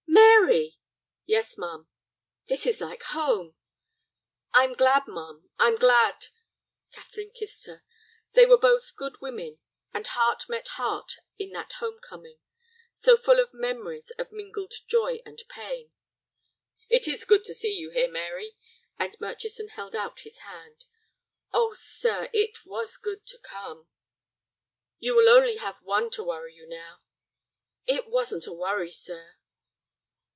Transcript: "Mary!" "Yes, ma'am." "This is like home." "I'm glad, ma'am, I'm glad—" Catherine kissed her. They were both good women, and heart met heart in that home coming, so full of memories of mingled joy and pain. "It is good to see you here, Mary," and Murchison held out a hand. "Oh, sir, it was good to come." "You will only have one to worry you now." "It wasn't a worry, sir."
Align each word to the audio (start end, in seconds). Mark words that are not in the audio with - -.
"Mary!" 0.43 0.75
"Yes, 1.25 1.57
ma'am." 1.57 1.87
"This 2.47 2.65
is 2.65 2.81
like 2.81 3.03
home." 3.03 3.55
"I'm 4.53 4.73
glad, 4.73 5.03
ma'am, 5.07 5.49
I'm 5.59 5.75
glad—" 5.75 6.25
Catherine 6.91 7.29
kissed 7.33 7.67
her. 7.67 7.83
They 8.33 8.45
were 8.45 8.57
both 8.57 8.95
good 8.97 9.21
women, 9.21 9.59
and 9.93 10.05
heart 10.07 10.49
met 10.49 10.67
heart 10.69 11.13
in 11.37 11.51
that 11.51 11.73
home 11.73 11.99
coming, 11.99 12.39
so 12.91 13.15
full 13.15 13.39
of 13.39 13.53
memories 13.53 14.11
of 14.17 14.33
mingled 14.33 14.73
joy 14.89 15.21
and 15.25 15.41
pain. 15.47 15.93
"It 16.89 17.07
is 17.07 17.23
good 17.23 17.45
to 17.45 17.53
see 17.53 17.71
you 17.73 17.91
here, 17.91 18.11
Mary," 18.11 18.57
and 18.99 19.15
Murchison 19.21 19.69
held 19.69 19.95
out 19.95 20.25
a 20.25 20.39
hand. 20.41 20.83
"Oh, 21.53 21.73
sir, 21.75 22.29
it 22.33 22.65
was 22.65 22.97
good 22.97 23.25
to 23.27 23.37
come." 23.39 23.87
"You 24.99 25.15
will 25.15 25.29
only 25.29 25.55
have 25.57 25.81
one 25.81 26.09
to 26.11 26.23
worry 26.23 26.53
you 26.55 26.67
now." 26.67 26.99
"It 27.85 28.07
wasn't 28.09 28.47
a 28.47 28.53
worry, 28.53 28.91
sir." 28.91 29.35